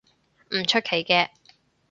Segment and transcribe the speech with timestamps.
[0.49, 1.29] 唔出奇嘅